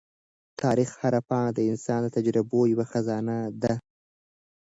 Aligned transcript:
د 0.49 0.51
تاریخ 0.63 0.89
هره 1.01 1.21
پاڼه 1.27 1.51
د 1.53 1.59
انسان 1.71 1.99
د 2.03 2.07
تجربو 2.17 2.59
یوه 2.71 2.85
خزانه 2.91 3.37
ده. 3.61 3.73